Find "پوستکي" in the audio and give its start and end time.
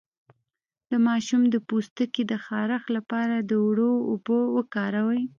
1.67-2.23